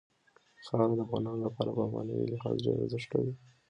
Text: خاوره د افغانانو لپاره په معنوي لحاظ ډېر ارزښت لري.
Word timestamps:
خاوره 0.65 0.93
د 0.95 0.99
افغانانو 1.05 1.43
لپاره 1.47 1.69
په 1.77 1.83
معنوي 1.93 2.25
لحاظ 2.33 2.55
ډېر 2.65 2.77
ارزښت 2.83 3.09
لري. 3.15 3.33